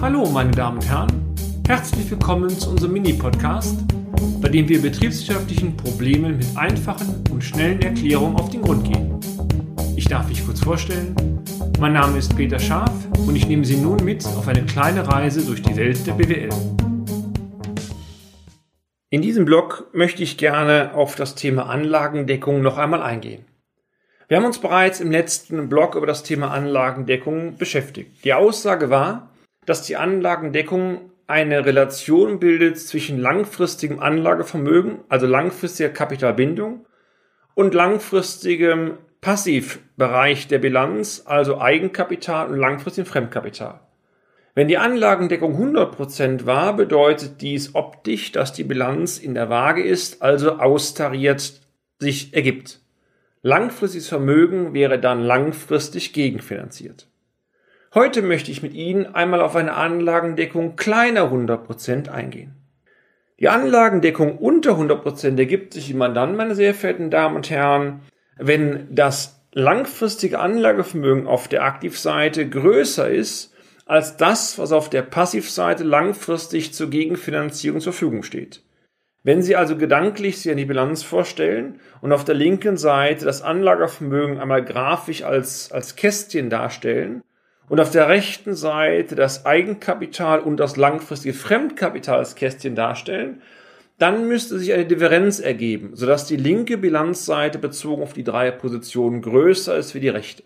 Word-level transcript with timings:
Hallo, 0.00 0.26
meine 0.30 0.50
Damen 0.50 0.78
und 0.78 0.88
Herren. 0.88 1.34
Herzlich 1.66 2.10
willkommen 2.10 2.48
zu 2.50 2.70
unserem 2.70 2.92
Mini-Podcast, 2.92 3.78
bei 4.40 4.48
dem 4.48 4.68
wir 4.68 4.80
betriebswirtschaftlichen 4.80 5.76
Problemen 5.76 6.36
mit 6.36 6.46
einfachen 6.56 7.24
und 7.30 7.42
schnellen 7.42 7.80
Erklärungen 7.82 8.36
auf 8.36 8.50
den 8.50 8.62
Grund 8.62 8.84
gehen. 8.84 9.18
Ich 9.96 10.06
darf 10.06 10.28
mich 10.28 10.44
kurz 10.44 10.60
vorstellen. 10.60 11.16
Mein 11.80 11.94
Name 11.94 12.18
ist 12.18 12.36
Peter 12.36 12.58
Scharf 12.58 12.92
und 13.26 13.36
ich 13.36 13.48
nehme 13.48 13.64
Sie 13.64 13.76
nun 13.76 14.04
mit 14.04 14.24
auf 14.24 14.46
eine 14.48 14.64
kleine 14.64 15.08
Reise 15.08 15.44
durch 15.44 15.62
die 15.62 15.76
Welt 15.76 16.06
der 16.06 16.12
BWL. 16.12 16.50
In 19.10 19.22
diesem 19.22 19.44
Blog 19.44 19.88
möchte 19.92 20.22
ich 20.22 20.38
gerne 20.38 20.92
auf 20.94 21.14
das 21.14 21.34
Thema 21.34 21.66
Anlagendeckung 21.66 22.62
noch 22.62 22.78
einmal 22.78 23.02
eingehen. 23.02 23.44
Wir 24.26 24.38
haben 24.38 24.46
uns 24.46 24.58
bereits 24.58 25.00
im 25.00 25.10
letzten 25.10 25.68
Blog 25.68 25.96
über 25.96 26.06
das 26.06 26.22
Thema 26.22 26.50
Anlagendeckung 26.50 27.56
beschäftigt. 27.58 28.24
Die 28.24 28.32
Aussage 28.32 28.88
war, 28.88 29.30
dass 29.66 29.82
die 29.82 29.96
Anlagendeckung 29.96 31.10
eine 31.26 31.64
Relation 31.64 32.38
bildet 32.38 32.78
zwischen 32.78 33.18
langfristigem 33.18 33.98
Anlagevermögen, 33.98 35.00
also 35.08 35.26
langfristiger 35.26 35.88
Kapitalbindung, 35.88 36.86
und 37.54 37.72
langfristigem 37.72 38.98
Passivbereich 39.20 40.48
der 40.48 40.58
Bilanz, 40.58 41.22
also 41.24 41.60
Eigenkapital 41.60 42.48
und 42.48 42.58
langfristigem 42.58 43.06
Fremdkapital. 43.06 43.80
Wenn 44.54 44.68
die 44.68 44.78
Anlagendeckung 44.78 45.56
100% 45.56 46.46
war, 46.46 46.76
bedeutet 46.76 47.40
dies 47.40 47.74
optisch, 47.74 48.32
dass 48.32 48.52
die 48.52 48.64
Bilanz 48.64 49.18
in 49.18 49.34
der 49.34 49.48
Waage 49.48 49.82
ist, 49.82 50.22
also 50.22 50.58
austariert 50.58 51.60
sich 51.98 52.34
ergibt. 52.34 52.80
Langfristiges 53.42 54.08
Vermögen 54.08 54.74
wäre 54.74 54.98
dann 54.98 55.22
langfristig 55.22 56.12
gegenfinanziert. 56.12 57.08
Heute 57.94 58.22
möchte 58.22 58.50
ich 58.50 58.60
mit 58.60 58.74
Ihnen 58.74 59.14
einmal 59.14 59.40
auf 59.40 59.54
eine 59.54 59.74
Anlagendeckung 59.74 60.74
kleiner 60.74 61.30
100% 61.30 62.08
eingehen. 62.08 62.56
Die 63.38 63.48
Anlagendeckung 63.48 64.36
unter 64.36 64.72
100% 64.72 65.38
ergibt 65.38 65.74
sich 65.74 65.92
immer 65.92 66.08
dann, 66.08 66.34
meine 66.34 66.56
sehr 66.56 66.74
verehrten 66.74 67.12
Damen 67.12 67.36
und 67.36 67.50
Herren, 67.50 68.00
wenn 68.36 68.92
das 68.92 69.44
langfristige 69.52 70.40
Anlagevermögen 70.40 71.28
auf 71.28 71.46
der 71.46 71.62
Aktivseite 71.62 72.48
größer 72.48 73.08
ist 73.08 73.54
als 73.86 74.16
das, 74.16 74.58
was 74.58 74.72
auf 74.72 74.90
der 74.90 75.02
Passivseite 75.02 75.84
langfristig 75.84 76.74
zur 76.74 76.90
Gegenfinanzierung 76.90 77.80
zur 77.80 77.92
Verfügung 77.92 78.24
steht. 78.24 78.64
Wenn 79.22 79.40
Sie 79.40 79.54
also 79.54 79.76
gedanklich 79.76 80.40
sich 80.40 80.50
an 80.50 80.58
die 80.58 80.64
Bilanz 80.64 81.04
vorstellen 81.04 81.78
und 82.00 82.12
auf 82.12 82.24
der 82.24 82.34
linken 82.34 82.76
Seite 82.76 83.24
das 83.24 83.42
Anlagevermögen 83.42 84.40
einmal 84.40 84.64
grafisch 84.64 85.22
als, 85.22 85.70
als 85.70 85.94
Kästchen 85.94 86.50
darstellen 86.50 87.22
und 87.68 87.80
auf 87.80 87.90
der 87.90 88.08
rechten 88.08 88.54
Seite 88.54 89.14
das 89.14 89.46
Eigenkapital 89.46 90.40
und 90.40 90.58
das 90.58 90.76
langfristige 90.76 91.34
Fremdkapital 91.34 92.18
als 92.18 92.34
Kästchen 92.34 92.74
darstellen, 92.74 93.42
dann 93.98 94.28
müsste 94.28 94.58
sich 94.58 94.72
eine 94.72 94.86
Differenz 94.86 95.40
ergeben, 95.40 95.90
sodass 95.94 96.26
die 96.26 96.36
linke 96.36 96.76
Bilanzseite 96.76 97.58
bezogen 97.58 98.02
auf 98.02 98.12
die 98.12 98.24
drei 98.24 98.50
Positionen 98.50 99.22
größer 99.22 99.76
ist 99.76 99.94
wie 99.94 100.00
die 100.00 100.08
rechte. 100.08 100.42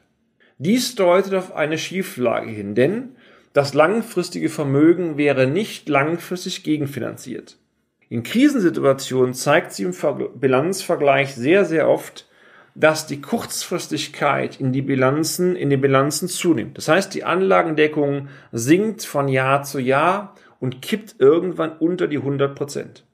Dies 0.59 0.95
deutet 0.95 1.35
auf 1.35 1.55
eine 1.55 1.79
Schieflage 1.79 2.51
hin, 2.51 2.75
denn 2.75 3.17
das 3.53 3.75
langfristige 3.75 4.51
Vermögen 4.51 5.17
wäre 5.17 5.47
nicht 5.47 5.89
langfristig 5.89 6.63
gegenfinanziert. 6.63 7.57
In 8.11 8.23
Krisensituationen 8.23 9.35
zeigt 9.35 9.73
sie 9.73 9.85
im 9.85 9.95
Bilanzvergleich 10.37 11.35
sehr, 11.35 11.65
sehr 11.65 11.89
oft, 11.89 12.28
dass 12.79 13.09
die 13.09 13.21
Kurzfristigkeit 13.21 14.61
in 14.61 14.73
die 14.73 14.83
Bilanzen, 14.83 15.57
in 15.57 15.69
den 15.69 15.81
Bilanzen 15.81 16.29
zunimmt. 16.29 16.79
Das 16.79 16.87
heißt, 16.87 17.13
die 17.13 17.25
Anlagendeckung 17.25 18.29
sinkt 18.53 19.05
von 19.05 19.27
Jahr 19.27 19.65
zu 19.65 19.81
Jahr 19.81 20.37
und 20.61 20.81
kippt 20.81 21.17
irgendwann 21.19 21.73
unter 21.79 22.07
die 22.07 22.19
100 22.19 22.55
Prozent. 22.55 23.05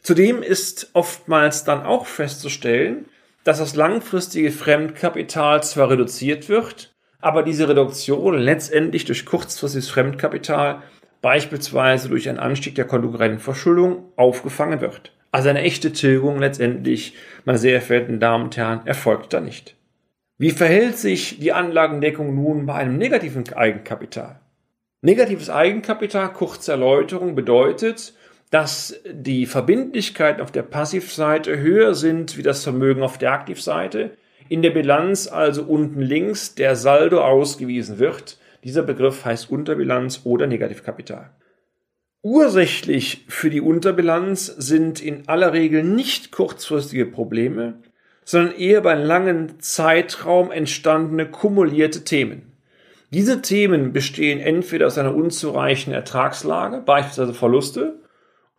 Zudem 0.00 0.44
ist 0.44 0.90
oftmals 0.92 1.64
dann 1.64 1.82
auch 1.82 2.06
festzustellen, 2.06 3.06
dass 3.42 3.58
das 3.58 3.74
langfristige 3.74 4.52
Fremdkapital 4.52 5.62
zwar 5.64 5.90
reduziert 5.90 6.48
wird, 6.48 6.94
aber 7.20 7.42
diese 7.42 7.68
Reduktion 7.68 8.38
letztendlich 8.38 9.06
durch 9.06 9.26
kurzfristiges 9.26 9.90
Fremdkapital 9.90 10.82
beispielsweise 11.20 12.08
durch 12.08 12.28
einen 12.28 12.38
Anstieg 12.38 12.76
der 12.76 12.86
konkurrenten 12.86 13.40
Verschuldung 13.40 14.12
aufgefangen 14.16 14.80
wird. 14.80 15.12
Also 15.32 15.48
eine 15.48 15.62
echte 15.62 15.92
Tilgung 15.92 16.38
letztendlich, 16.38 17.14
meine 17.44 17.58
sehr 17.58 17.80
verehrten 17.80 18.20
Damen 18.20 18.44
und 18.44 18.56
Herren, 18.56 18.86
erfolgt 18.86 19.32
da 19.32 19.40
nicht. 19.40 19.76
Wie 20.38 20.50
verhält 20.50 20.96
sich 20.96 21.38
die 21.38 21.52
Anlagendeckung 21.52 22.34
nun 22.34 22.66
bei 22.66 22.74
einem 22.74 22.96
negativen 22.96 23.44
Eigenkapital? 23.52 24.40
Negatives 25.02 25.50
Eigenkapital, 25.50 26.32
kurze 26.32 26.72
Erläuterung, 26.72 27.34
bedeutet, 27.34 28.14
dass 28.50 29.00
die 29.08 29.46
Verbindlichkeiten 29.46 30.42
auf 30.42 30.50
der 30.50 30.62
Passivseite 30.62 31.58
höher 31.58 31.94
sind 31.94 32.36
wie 32.36 32.42
das 32.42 32.64
Vermögen 32.64 33.02
auf 33.02 33.18
der 33.18 33.32
Aktivseite, 33.32 34.10
in 34.48 34.62
der 34.62 34.70
Bilanz 34.70 35.28
also 35.28 35.62
unten 35.62 36.00
links 36.00 36.54
der 36.56 36.74
Saldo 36.74 37.20
ausgewiesen 37.20 37.98
wird 37.98 38.38
dieser 38.64 38.82
Begriff 38.82 39.24
heißt 39.24 39.50
Unterbilanz 39.50 40.20
oder 40.24 40.46
Negativkapital. 40.46 41.30
Ursächlich 42.22 43.24
für 43.28 43.48
die 43.48 43.62
Unterbilanz 43.62 44.44
sind 44.44 45.00
in 45.00 45.26
aller 45.26 45.54
Regel 45.54 45.82
nicht 45.82 46.30
kurzfristige 46.32 47.06
Probleme, 47.06 47.78
sondern 48.26 48.54
eher 48.56 48.82
bei 48.82 48.94
langen 48.94 49.58
Zeitraum 49.60 50.50
entstandene 50.50 51.30
kumulierte 51.30 52.04
Themen. 52.04 52.52
Diese 53.08 53.40
Themen 53.40 53.94
bestehen 53.94 54.38
entweder 54.38 54.86
aus 54.86 54.98
einer 54.98 55.14
unzureichenden 55.14 55.94
Ertragslage, 55.98 56.82
beispielsweise 56.82 57.32
Verluste, 57.32 58.00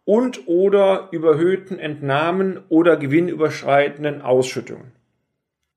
und 0.05 0.47
oder 0.47 1.09
überhöhten 1.11 1.77
Entnahmen 1.77 2.61
oder 2.67 2.97
gewinnüberschreitenden 2.97 4.23
Ausschüttungen. 4.23 4.91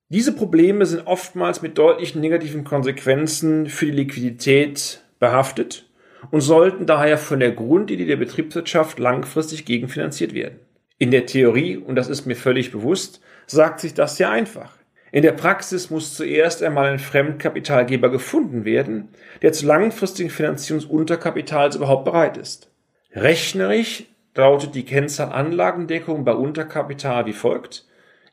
Diese 0.09 0.33
Probleme 0.33 0.87
sind 0.87 1.07
oftmals 1.07 1.61
mit 1.61 1.77
deutlichen 1.77 2.23
negativen 2.23 2.65
Konsequenzen 2.65 3.67
für 3.69 3.85
die 3.85 3.93
Liquidität 3.93 5.03
behaftet 5.19 5.85
und 6.31 6.41
sollten 6.41 6.87
daher 6.87 7.19
von 7.19 7.41
der 7.41 7.53
Grundidee 7.53 8.07
der 8.07 8.17
Betriebswirtschaft 8.17 8.99
langfristig 8.99 9.65
gegenfinanziert 9.65 10.35
werden. 10.35 10.61
In 10.99 11.11
der 11.11 11.27
Theorie, 11.27 11.77
und 11.77 11.97
das 11.97 12.09
ist 12.09 12.27
mir 12.27 12.37
völlig 12.37 12.73
bewusst, 12.73 13.21
sagt 13.47 13.81
sich 13.81 13.95
das 13.95 14.17
sehr 14.17 14.31
einfach. 14.31 14.77
In 15.13 15.23
der 15.23 15.33
Praxis 15.33 15.91
muss 15.91 16.15
zuerst 16.15 16.63
einmal 16.63 16.87
ein 16.87 16.99
Fremdkapitalgeber 16.99 18.11
gefunden 18.11 18.65
werden, 18.65 19.11
der 19.43 19.53
zu 19.53 19.67
langfristigen 19.67 20.31
Finanzierungsunterkapitals 20.31 21.77
überhaupt 21.77 22.05
bereit 22.05 22.37
ist. 22.37 22.69
Rechnerisch 23.13 24.05
lautet 24.35 24.75
die 24.75 24.85
Kennzahl 24.85 25.33
Anlagendeckung 25.33 26.25
bei 26.25 26.33
Unterkapital 26.33 27.27
wie 27.27 27.33
folgt. 27.33 27.87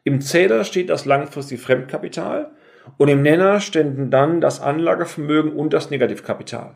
Im 0.03 0.21
Zähler 0.21 0.63
steht 0.63 0.89
das 0.89 1.05
langfristige 1.05 1.61
Fremdkapital 1.61 2.49
und 2.97 3.07
im 3.09 3.21
Nenner 3.21 3.59
ständen 3.59 4.09
dann 4.09 4.41
das 4.41 4.59
Anlagevermögen 4.59 5.53
und 5.53 5.73
das 5.73 5.91
Negativkapital. 5.91 6.75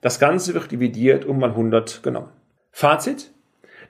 Das 0.00 0.18
Ganze 0.18 0.54
wird 0.54 0.70
dividiert 0.70 1.26
um 1.26 1.42
100 1.44 2.02
genommen. 2.02 2.30
Fazit? 2.72 3.30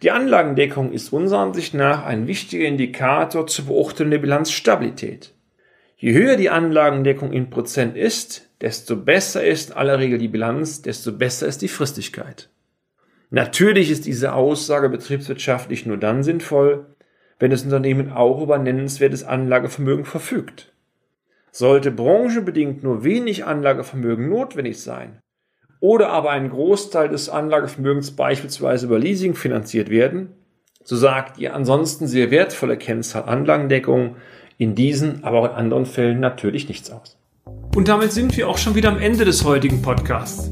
Die 0.03 0.11
Anlagendeckung 0.11 0.93
ist 0.93 1.13
unserer 1.13 1.41
Ansicht 1.41 1.75
nach 1.75 2.05
ein 2.05 2.27
wichtiger 2.27 2.67
Indikator 2.67 3.47
zur 3.47 3.67
Beurteilung 3.67 4.11
der 4.11 4.19
Bilanzstabilität. 4.19 5.35
Je 5.97 6.15
höher 6.15 6.37
die 6.37 6.51
Anlagendeckung 6.51 7.33
in 7.33 7.51
Prozent 7.51 7.97
ist, 7.97 8.49
desto 8.63 8.97
besser 8.97 9.45
ist 9.45 9.71
in 9.71 9.77
aller 9.77 9.99
Regel 9.99 10.19
die 10.19 10.29
Bilanz, 10.29 10.83
desto 10.83 11.13
besser 11.13 11.47
ist 11.47 11.63
die 11.63 11.69
Fristigkeit. 11.69 12.49
Natürlich 13.29 13.91
ist 13.91 14.07
diese 14.07 14.33
Aussage 14.33 14.89
betriebswirtschaftlich 14.89 15.87
nur 15.87 15.99
dann 15.99 16.23
sinnvoll, 16.23 16.87
wenn 17.39 17.51
das 17.51 17.63
Unternehmen 17.63 18.11
auch 18.11 18.43
über 18.43 18.59
nennenswertes 18.59 19.23
Anlagevermögen 19.23 20.07
verfügt. 20.07 20.73
Sollte 21.53 21.91
branchenbedingt 21.91 22.83
nur 22.83 23.05
wenig 23.05 23.45
Anlagevermögen 23.45 24.29
notwendig 24.29 24.81
sein 24.81 25.21
oder 25.81 26.11
aber 26.11 26.31
ein 26.31 26.51
Großteil 26.51 27.09
des 27.09 27.29
Anlagevermögens 27.29 28.13
beispielsweise 28.13 28.87
über 28.87 28.99
Leasing 28.99 29.35
finanziert 29.35 29.91
werden, 29.91 30.35
so 30.85 30.97
sagt 30.97 31.39
die 31.39 31.49
ansonsten 31.49 32.07
sehr 32.07 32.31
wertvolle 32.31 32.77
Kennzahl 32.77 33.25
Anlagendeckung 33.25 34.17
in 34.59 34.75
diesen, 34.75 35.25
aber 35.25 35.41
auch 35.41 35.47
in 35.47 35.53
anderen 35.53 35.87
Fällen 35.87 36.21
natürlich 36.21 36.69
nichts 36.69 36.91
aus. 36.91 37.17
Und 37.75 37.89
damit 37.89 38.13
sind 38.13 38.37
wir 38.37 38.49
auch 38.49 38.59
schon 38.59 38.75
wieder 38.75 38.91
am 38.91 38.99
Ende 38.99 39.25
des 39.25 39.45
heutigen 39.45 39.81
Podcasts. 39.81 40.51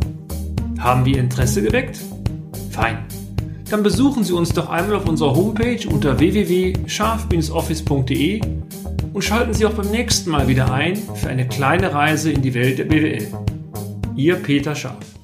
Haben 0.78 1.04
wir 1.04 1.18
Interesse 1.18 1.62
geweckt? 1.62 1.98
Fein 2.70 3.04
dann 3.70 3.82
besuchen 3.82 4.24
Sie 4.24 4.32
uns 4.32 4.54
doch 4.54 4.70
einmal 4.70 4.96
auf 4.96 5.06
unserer 5.06 5.36
Homepage 5.36 5.86
unter 5.88 6.18
www.scharf-office.de 6.18 8.40
und 9.12 9.22
schalten 9.22 9.52
Sie 9.52 9.66
auch 9.66 9.74
beim 9.74 9.90
nächsten 9.90 10.30
Mal 10.30 10.48
wieder 10.48 10.72
ein 10.72 10.96
für 10.96 11.28
eine 11.28 11.46
kleine 11.46 11.92
Reise 11.92 12.32
in 12.32 12.40
die 12.40 12.54
Welt 12.54 12.78
der 12.78 12.86
BWL. 12.86 13.26
Ihr 14.16 14.36
Peter 14.36 14.74
Scharf. 14.74 15.17